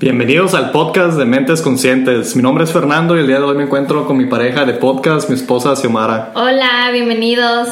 [0.00, 2.36] Bienvenidos al podcast de Mentes Conscientes.
[2.36, 4.74] Mi nombre es Fernando y el día de hoy me encuentro con mi pareja de
[4.74, 6.30] podcast, mi esposa Xiomara.
[6.36, 7.68] Hola, bienvenidos.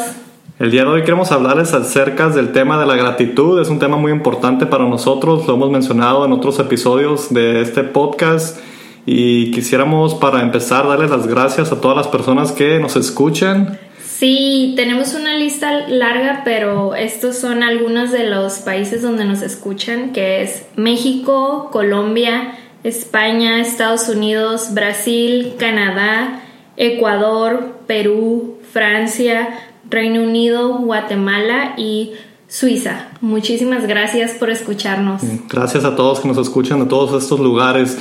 [0.58, 3.60] El día de hoy queremos hablarles acerca del tema de la gratitud.
[3.60, 7.84] Es un tema muy importante para nosotros, lo hemos mencionado en otros episodios de este
[7.84, 8.58] podcast
[9.06, 13.78] y quisiéramos para empezar darles las gracias a todas las personas que nos escuchan
[14.18, 20.12] Sí, tenemos una lista larga, pero estos son algunos de los países donde nos escuchan,
[20.14, 26.40] que es México, Colombia, España, Estados Unidos, Brasil, Canadá,
[26.78, 29.50] Ecuador, Perú, Francia,
[29.90, 32.12] Reino Unido, Guatemala y
[32.48, 33.08] Suiza.
[33.20, 35.20] Muchísimas gracias por escucharnos.
[35.46, 37.98] Gracias a todos que nos escuchan de todos estos lugares.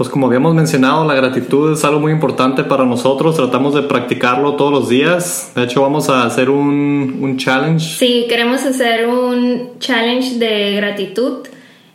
[0.00, 3.36] Pues como habíamos mencionado, la gratitud es algo muy importante para nosotros.
[3.36, 5.52] Tratamos de practicarlo todos los días.
[5.54, 7.98] De hecho, vamos a hacer un, un challenge.
[7.98, 11.46] Sí, queremos hacer un challenge de gratitud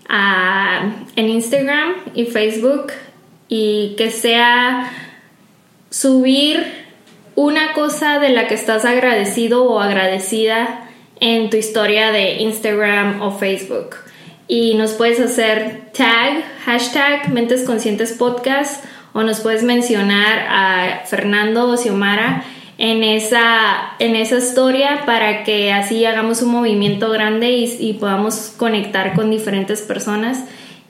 [0.08, 2.92] uh, en Instagram y Facebook
[3.50, 4.92] y que sea
[5.90, 6.64] subir
[7.34, 13.32] una cosa de la que estás agradecido o agradecida en tu historia de Instagram o
[13.32, 13.96] Facebook
[14.48, 21.70] y nos puedes hacer tag, hashtag Mentes Conscientes Podcast o nos puedes mencionar a Fernando
[21.70, 22.44] o Xiomara
[22.78, 29.16] en esa, en esa historia para que así hagamos un movimiento grande y, podamos conectar
[29.16, 30.44] con diferentes personas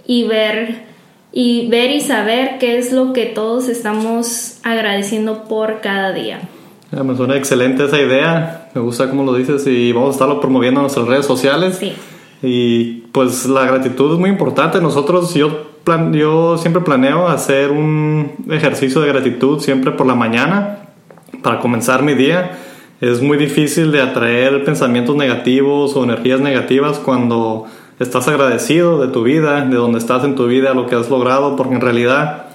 [0.08, 0.84] y ver
[1.32, 6.40] y ver y saber qué es lo que todos estamos agradeciendo por cada día.
[6.92, 10.80] me suena excelente esa idea, me gusta cómo lo dices y vamos a estarlo promoviendo
[10.80, 11.78] en nuestras redes sociales.
[11.78, 11.94] Sí.
[12.42, 14.82] Y pues la gratitud es muy importante.
[14.82, 20.80] Nosotros, yo, plan, yo siempre planeo hacer un ejercicio de gratitud siempre por la mañana
[21.42, 22.58] para comenzar mi día.
[23.02, 27.66] Es muy difícil de atraer pensamientos negativos o energías negativas cuando
[28.00, 31.56] estás agradecido de tu vida, de donde estás en tu vida, lo que has logrado,
[31.56, 32.46] porque en realidad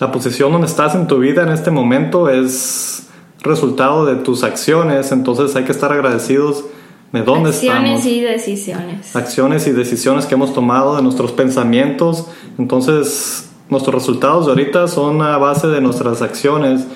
[0.00, 3.08] la posición donde estás en tu vida en este momento es
[3.42, 6.64] resultado de tus acciones, entonces hay que estar agradecidos
[7.12, 9.16] de dónde Acciones y decisiones.
[9.16, 12.26] Acciones y decisiones que hemos tomado, de nuestros pensamientos.
[12.58, 16.86] Entonces, nuestros resultados de ahorita son a base de nuestras acciones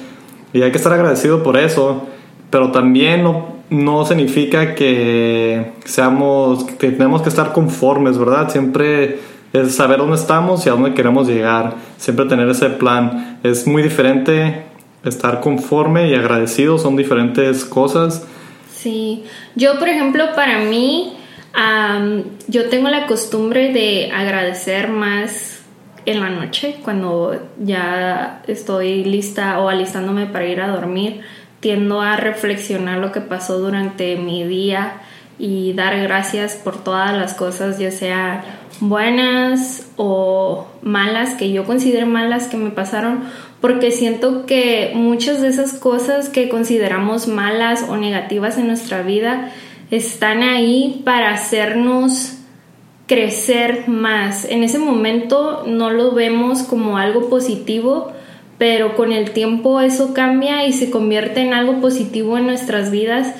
[0.52, 2.02] y hay que estar agradecido por eso,
[2.50, 8.50] pero también no, no significa que seamos, que tenemos que estar conformes, ¿verdad?
[8.50, 9.18] Siempre
[9.52, 13.38] es saber dónde estamos y a dónde queremos llegar, siempre tener ese plan.
[13.42, 14.64] Es muy diferente
[15.04, 18.26] estar conforme y agradecido, son diferentes cosas
[18.84, 19.24] Sí,
[19.54, 21.14] yo por ejemplo para mí,
[22.48, 25.62] yo tengo la costumbre de agradecer más
[26.04, 31.22] en la noche cuando ya estoy lista o alistándome para ir a dormir.
[31.60, 35.00] Tiendo a reflexionar lo que pasó durante mi día
[35.38, 38.44] y dar gracias por todas las cosas, ya sea
[38.80, 43.24] buenas o malas, que yo considero malas que me pasaron,
[43.64, 49.52] porque siento que muchas de esas cosas que consideramos malas o negativas en nuestra vida
[49.90, 52.36] están ahí para hacernos
[53.06, 54.44] crecer más.
[54.44, 58.12] En ese momento no lo vemos como algo positivo,
[58.58, 63.34] pero con el tiempo eso cambia y se convierte en algo positivo en nuestras vidas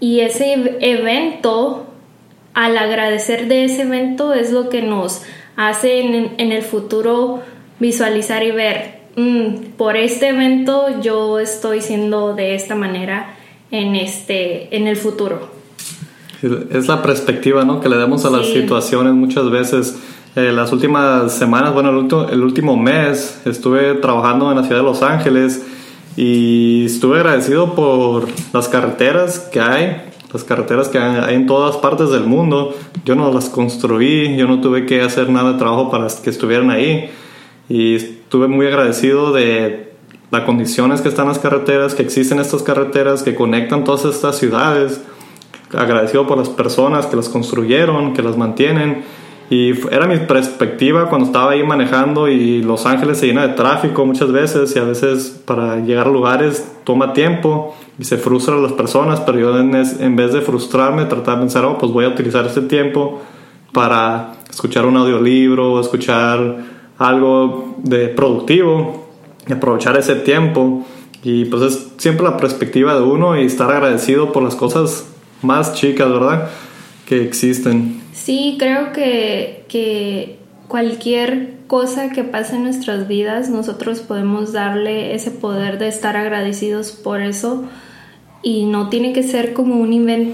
[0.00, 1.86] y ese evento,
[2.52, 5.22] al agradecer de ese evento, es lo que nos
[5.56, 7.40] hace en, en el futuro
[7.80, 13.34] visualizar y ver, Mm, por este evento yo estoy siendo de esta manera
[13.70, 15.50] en, este, en el futuro.
[16.70, 17.80] Es la perspectiva ¿no?
[17.80, 19.98] que le damos a las situaciones muchas veces.
[20.34, 25.02] Eh, las últimas semanas, bueno, el último, mes estuve trabajando en la ciudad de Los
[25.02, 25.64] Ángeles
[26.16, 30.02] y estuve agradecido por las carreteras que hay,
[30.32, 32.74] las carreteras que hay en todas partes del mundo.
[33.04, 36.70] Yo no las construí, yo no tuve que hacer nada de trabajo para que estuvieran
[36.70, 37.10] ahí
[37.72, 39.94] y estuve muy agradecido de
[40.30, 45.02] las condiciones que están las carreteras, que existen estas carreteras, que conectan todas estas ciudades.
[45.72, 49.04] Agradecido por las personas que las construyeron, que las mantienen.
[49.48, 54.04] Y era mi perspectiva cuando estaba ahí manejando y Los Ángeles se llena de tráfico
[54.04, 58.72] muchas veces y a veces para llegar a lugares toma tiempo y se frustran las
[58.72, 62.44] personas, pero yo en, vez de frustrarme trataba de pensar, oh, pues voy a utilizar
[62.44, 63.22] este tiempo
[63.72, 69.08] para escuchar un audiolibro, escuchar algo de productivo
[69.46, 70.86] y aprovechar ese tiempo.
[71.22, 75.06] Y pues es siempre la perspectiva de uno y estar agradecido por las cosas
[75.42, 76.50] más chicas, ¿verdad?
[77.06, 78.00] Que existen.
[78.12, 80.38] Sí, creo que, que
[80.68, 86.92] cualquier cosa que pase en nuestras vidas, nosotros podemos darle ese poder de estar agradecidos
[86.92, 87.64] por eso.
[88.44, 89.92] Y no tiene que ser como un,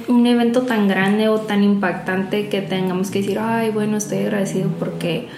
[0.09, 4.71] un evento tan grande o tan impactante que tengamos que decir, ay, bueno, estoy agradecido
[4.79, 5.29] porque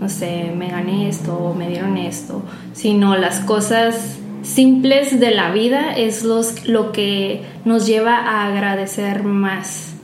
[0.00, 2.42] no sé, me gané esto o me dieron esto,
[2.72, 9.24] sino las cosas simples de la vida es los, lo que nos lleva a agradecer
[9.24, 9.94] más.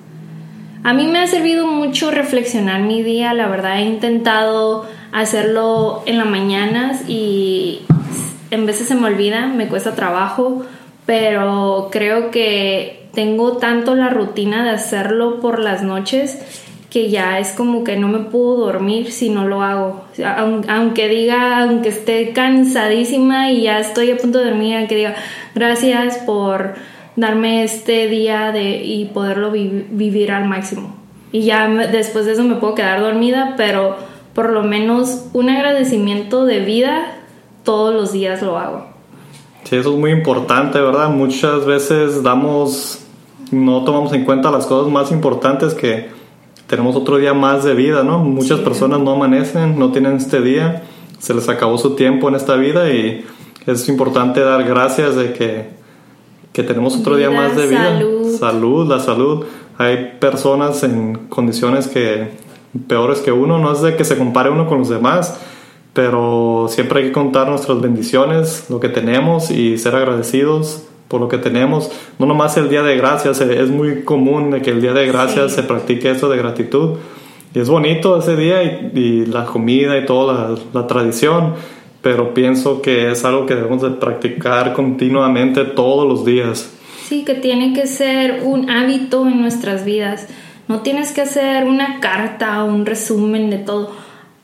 [0.83, 6.19] A mí me ha servido mucho reflexionar mi día, la verdad he intentado hacerlo en
[6.19, 7.81] las mañanas y
[8.51, 10.63] en veces se me olvida, me cuesta trabajo,
[11.07, 16.64] pero creo que tengo tanto la rutina de hacerlo por las noches
[16.95, 20.05] que ya es como que no me puedo dormir si no lo hago.
[20.69, 25.17] Aunque diga, aunque esté cansadísima y ya estoy a punto de dormir, aunque diga
[25.57, 26.75] gracias por
[27.17, 30.95] darme este día de, y poderlo vivir al máximo.
[31.33, 33.97] Y ya después de eso me puedo quedar dormida, pero
[34.33, 37.17] por lo menos un agradecimiento de vida
[37.65, 38.87] todos los días lo hago.
[39.65, 41.09] Sí, eso es muy importante, ¿verdad?
[41.11, 43.05] Muchas veces damos,
[43.51, 46.14] no tomamos en cuenta las cosas más importantes que
[46.67, 48.19] tenemos otro día más de vida, ¿no?
[48.19, 50.85] Muchas personas no amanecen, no tienen este día,
[51.19, 53.25] se les acabó su tiempo en esta vida y
[53.67, 55.71] es importante dar gracias de que,
[56.53, 57.99] que tenemos otro día más de vida.
[57.99, 58.39] Salud.
[58.39, 59.45] salud, la salud.
[59.79, 62.29] Hay personas en condiciones que
[62.89, 65.39] peores que uno, no es de que se compare uno con los demás,
[65.93, 70.85] pero siempre hay que contar nuestras bendiciones, lo que tenemos y ser agradecidos
[71.15, 71.93] por lo que tenemos.
[72.19, 75.07] No nomás el Día de Gracias, eh, es muy común de que el Día de
[75.07, 76.97] Gracias se practique eso de gratitud.
[77.55, 81.55] Y es bonito ese día y, la comida y toda la, tradición,
[82.03, 86.75] pero pienso que es algo que debemos de practicar continuamente todos los días.
[87.07, 90.27] Sí, que tiene que ser un hábito en nuestras vidas.
[90.67, 93.93] No tienes que hacer una carta o un resumen de todo.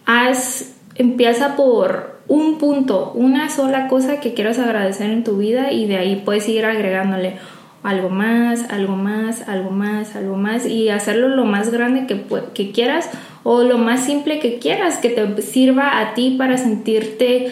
[0.06, 5.86] Haz, empieza por un punto, una sola cosa que quieras agradecer en tu vida y
[5.86, 7.38] de ahí puedes ir agregándole
[7.82, 12.22] algo más, algo más, algo más, algo más y hacerlo lo más grande que,
[12.54, 13.10] que quieras
[13.42, 17.50] o lo más simple que quieras, que te sirva a ti para sentirte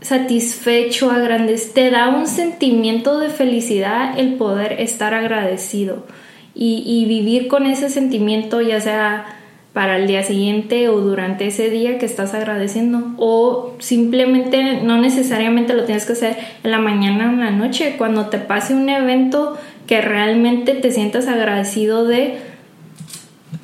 [0.00, 6.06] satisfecho, agradecido, te da un sentimiento de felicidad el poder estar agradecido
[6.54, 9.37] y, y vivir con ese sentimiento, ya sea
[9.78, 13.14] para el día siguiente o durante ese día que estás agradeciendo.
[13.16, 17.94] O simplemente no necesariamente lo tienes que hacer en la mañana o en la noche.
[17.96, 22.38] Cuando te pase un evento que realmente te sientas agradecido de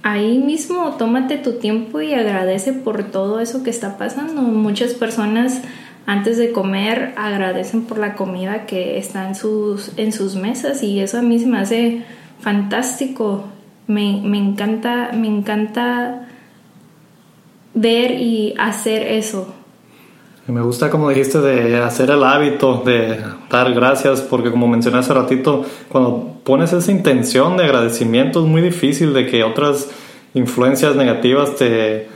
[0.05, 4.41] ahí mismo tómate tu tiempo y agradece por todo eso que está pasando.
[4.43, 5.63] Muchas personas
[6.07, 11.01] antes de comer agradecen por la comida que está en sus en sus mesas y
[11.01, 12.05] eso a mí se me hace
[12.39, 13.47] fantástico
[13.87, 16.29] me, me encanta, me encanta
[17.75, 19.53] ver y hacer eso.
[20.47, 23.19] Me gusta como dijiste de hacer el hábito de
[23.51, 28.61] dar gracias porque como mencioné hace ratito, cuando pones esa intención de agradecimiento es muy
[28.61, 29.91] difícil de que otras
[30.35, 32.09] influencias negativas te,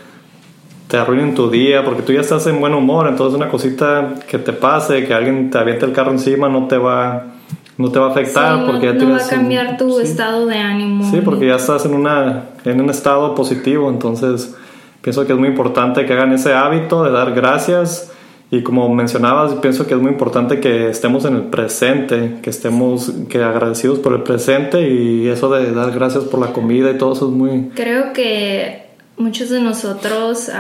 [0.89, 4.37] te arruinen tu día porque tú ya estás en buen humor, entonces una cosita que
[4.37, 7.38] te pase, que alguien te aviente el carro encima no te va
[7.79, 11.09] no te va a afectar porque ya no va a cambiar tu estado de ánimo.
[11.11, 14.55] Sí, porque ya estás en, una, en un estado positivo, entonces
[15.01, 18.13] pienso que es muy importante que hagan ese hábito de dar gracias
[18.51, 23.13] y como mencionabas, pienso que es muy importante que estemos en el presente, que estemos
[23.29, 27.13] que agradecidos por el presente y eso de dar gracias por la comida y todo
[27.13, 27.69] eso es muy...
[27.75, 28.89] Creo que
[29.19, 30.51] muchos de nosotros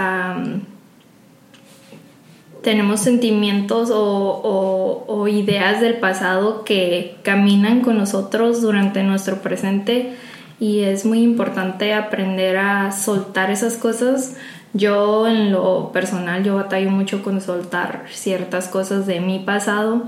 [2.62, 10.15] tenemos sentimientos o, ideas del pasado que caminan con nosotros durante nuestro presente
[10.59, 14.37] y es muy importante aprender a soltar esas cosas.
[14.73, 20.05] Yo en lo personal, yo batallo mucho con soltar ciertas cosas de mi pasado,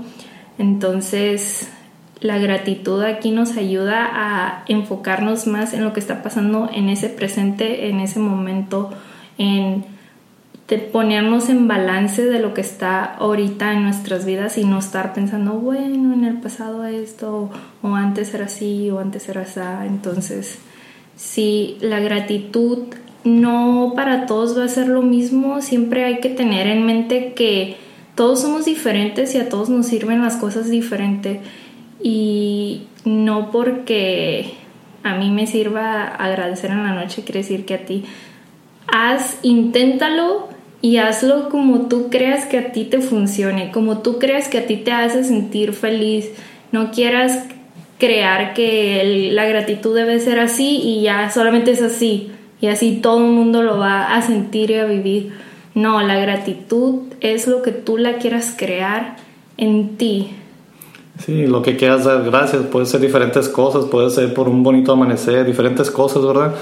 [0.57, 1.69] entonces
[2.19, 7.09] la gratitud aquí nos ayuda a enfocarnos más en lo que está pasando en ese
[7.09, 8.91] presente, en ese momento,
[9.37, 9.85] en
[10.71, 15.13] de ponernos en balance de lo que está ahorita en nuestras vidas y no estar
[15.13, 17.49] pensando, bueno, en el pasado esto,
[17.81, 19.59] o, antes era así, o antes era así.
[19.85, 20.59] Entonces,
[21.17, 22.85] sí, la gratitud
[23.25, 27.75] no para todos va a ser lo mismo, siempre hay que tener en mente que
[28.15, 31.41] todos somos diferentes y a todos nos sirven las cosas diferentes
[32.01, 34.53] y no porque
[35.03, 38.05] a mí me sirva agradecer en la noche quiere decir que a ti
[38.87, 44.47] haz, inténtalo y hazlo como tú creas que a ti te funcione, como tú creas
[44.47, 46.29] que a ti te hace sentir feliz.
[46.71, 47.45] No quieras
[47.99, 53.19] crear que la gratitud debe ser así y ya solamente es así y así todo
[53.19, 55.33] el mundo lo va a sentir y a vivir.
[55.73, 59.17] No, la gratitud es lo que tú la quieras crear
[59.57, 60.31] en ti.
[61.19, 64.91] Sí, lo que quieras dar gracias puede ser diferentes cosas, puede ser por un bonito
[64.91, 66.55] amanecer, diferentes cosas, ¿verdad?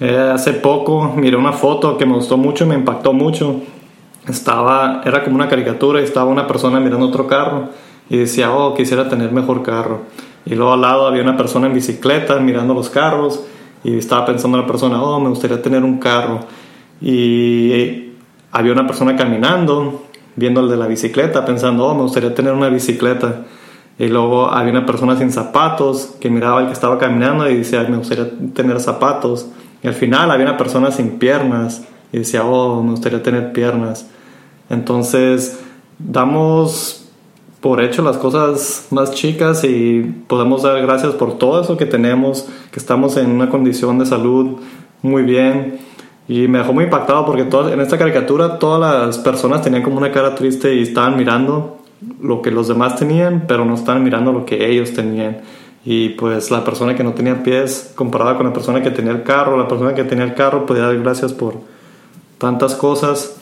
[0.00, 3.60] Eh, hace poco miré una foto que me gustó mucho, me impactó mucho.
[4.28, 7.68] Estaba, era como una caricatura y estaba una persona mirando otro carro
[8.08, 10.02] y decía, oh, quisiera tener mejor carro.
[10.46, 13.44] Y luego al lado había una persona en bicicleta mirando los carros
[13.82, 16.40] y estaba pensando la persona, oh, me gustaría tener un carro.
[17.00, 18.12] Y
[18.50, 20.04] había una persona caminando,
[20.36, 23.44] viendo el de la bicicleta, pensando, oh, me gustaría tener una bicicleta.
[23.98, 27.86] Y luego había una persona sin zapatos que miraba al que estaba caminando y decía,
[27.88, 29.48] me gustaría tener zapatos.
[29.84, 34.08] Y al final había una persona sin piernas y decía, oh, me gustaría tener piernas.
[34.70, 35.60] Entonces,
[35.98, 37.04] damos
[37.60, 42.48] por hecho las cosas más chicas y podemos dar gracias por todo eso que tenemos,
[42.70, 44.56] que estamos en una condición de salud
[45.02, 45.78] muy bien.
[46.28, 50.10] Y me dejó muy impactado porque en esta caricatura todas las personas tenían como una
[50.10, 51.78] cara triste y estaban mirando
[52.22, 55.38] lo que los demás tenían, pero no estaban mirando lo que ellos tenían.
[55.84, 59.22] Y pues la persona que no tenía pies, comparada con la persona que tenía el
[59.22, 61.60] carro, la persona que tenía el carro podía dar gracias por
[62.38, 63.36] tantas cosas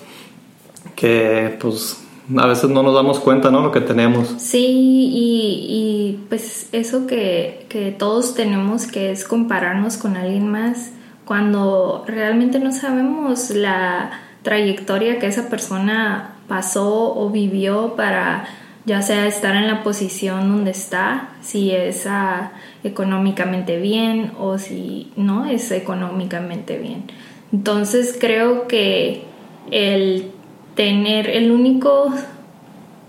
[0.96, 2.02] que pues
[2.36, 3.62] a veces no nos damos cuenta, ¿no?
[3.62, 4.28] Lo que tenemos.
[4.38, 10.92] Sí, y, y pues eso que, que todos tenemos, que es compararnos con alguien más,
[11.24, 14.10] cuando realmente no sabemos la
[14.42, 18.46] trayectoria que esa persona pasó o vivió para
[18.84, 25.12] ya sea estar en la posición donde está, si es ah, económicamente bien o si
[25.16, 27.04] no es económicamente bien.
[27.52, 29.22] Entonces creo que
[29.70, 30.30] el
[30.74, 32.12] tener el único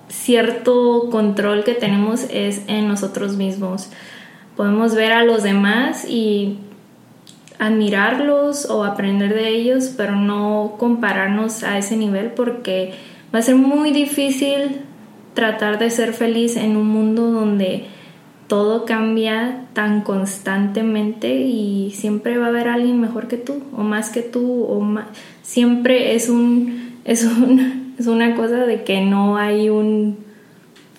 [0.09, 3.89] cierto control que tenemos es en nosotros mismos.
[4.55, 6.59] Podemos ver a los demás y
[7.57, 12.93] admirarlos o aprender de ellos, pero no compararnos a ese nivel porque
[13.33, 14.81] va a ser muy difícil
[15.33, 17.85] tratar de ser feliz en un mundo donde
[18.47, 24.09] todo cambia tan constantemente y siempre va a haber alguien mejor que tú o más
[24.09, 25.05] que tú o más
[25.41, 30.17] siempre es un es un, es una cosa de que no hay un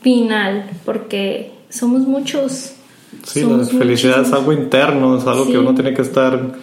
[0.01, 2.75] final porque somos muchos.
[3.23, 6.55] Sí la felicidad es algo interno es algo que uno tiene que estar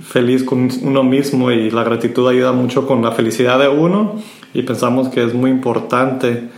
[0.00, 4.14] feliz con uno mismo y la gratitud ayuda mucho con la felicidad de uno
[4.54, 6.48] y pensamos que es muy importante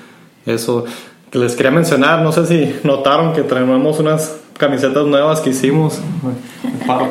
[0.54, 0.85] eso
[1.33, 6.00] les quería mencionar, no sé si notaron que traemos unas camisetas nuevas que hicimos
[6.87, 7.09] para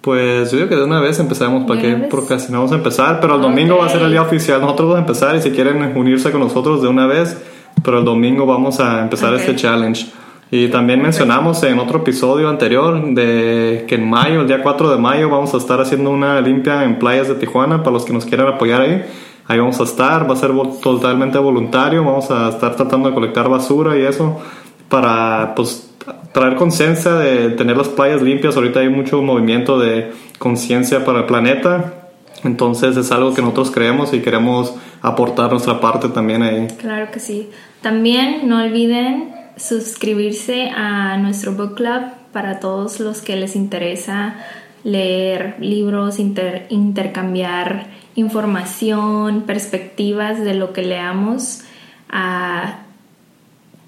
[0.00, 3.42] Pues yo digo que de una vez empezamos para que procrastinamos a empezar, pero el
[3.42, 4.60] domingo va a ser el día oficial.
[4.60, 7.36] Nosotros vamos a empezar y si quieren unirse con nosotros de una vez,
[7.84, 10.06] pero el domingo vamos a empezar este challenge.
[10.52, 14.98] Y también mencionamos en otro episodio anterior de que en mayo, el día 4 de
[14.98, 18.26] mayo, vamos a estar haciendo una limpia en playas de Tijuana para los que nos
[18.26, 19.04] quieran apoyar ahí.
[19.46, 20.50] Ahí vamos a estar, va a ser
[20.82, 24.40] totalmente voluntario, vamos a estar tratando de colectar basura y eso
[24.88, 25.92] para pues
[26.32, 28.56] traer conciencia de tener las playas limpias.
[28.56, 31.94] Ahorita hay mucho movimiento de conciencia para el planeta.
[32.42, 36.66] Entonces es algo que nosotros creemos y queremos aportar nuestra parte también ahí.
[36.78, 37.50] Claro que sí.
[37.82, 42.02] También no olviden suscribirse a nuestro book club
[42.32, 44.36] para todos los que les interesa
[44.84, 51.62] leer libros, intercambiar información, perspectivas de lo que leamos.
[52.08, 52.80] Ah,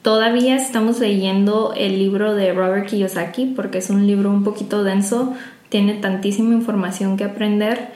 [0.03, 5.33] todavía estamos leyendo el libro de Robert Kiyosaki porque es un libro un poquito denso,
[5.71, 7.89] tiene tantísima información que aprender,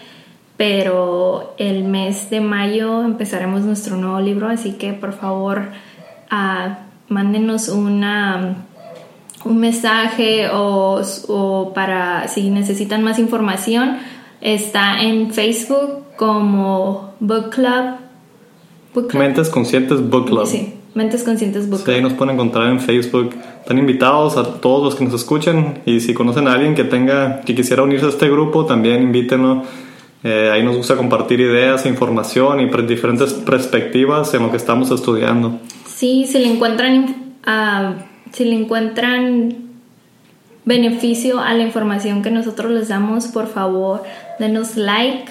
[0.56, 5.68] pero el mes de mayo empezaremos nuestro nuevo libro, así que por favor...
[6.32, 8.66] Uh, mándenos una,
[9.44, 13.98] un mensaje o, para si necesitan más información.
[14.40, 17.96] Está en Facebook como Book Club.
[19.14, 20.46] Mentes Conscientes Book Club.
[20.46, 23.34] Sí, Mentes Conscientes Book Sí, ahí nos pueden encontrar en Facebook.
[23.60, 27.40] Están invitados a todos los que nos escuchen y si conocen a alguien que tenga,
[27.40, 29.64] que quisiera unirse a este grupo, también invítenlo.
[30.24, 35.60] Eh, ahí nos gusta compartir ideas, información y diferentes perspectivas en lo que estamos estudiando.
[35.96, 37.94] Sí, si le encuentran, uh,
[38.30, 39.56] si le encuentran
[40.66, 44.02] beneficio a la información que nosotros les damos, por favor,
[44.38, 45.24] denos like,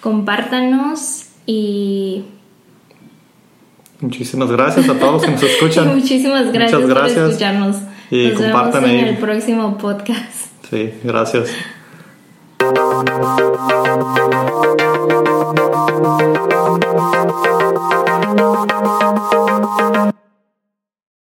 [0.00, 2.24] compártanos y
[4.00, 5.94] Muchísimas gracias a todos que nos escuchan.
[5.94, 7.76] Muchísimas gracias, Muchas gracias por escucharnos.
[8.10, 8.98] Y nos compartan vemos ahí.
[8.98, 10.48] en el próximo podcast.
[10.68, 11.48] Sí, gracias.